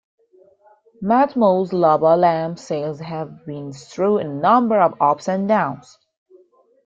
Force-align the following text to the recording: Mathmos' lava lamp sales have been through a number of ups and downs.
Mathmos' 1.03 1.71
lava 1.73 2.15
lamp 2.15 2.57
sales 2.57 2.99
have 3.01 3.45
been 3.45 3.71
through 3.71 4.17
a 4.17 4.23
number 4.23 4.81
of 4.81 4.95
ups 4.99 5.27
and 5.29 5.47
downs. 5.47 5.99